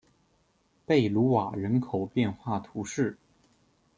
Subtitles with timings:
[0.83, 3.19] 贝卢瓦人口变化图示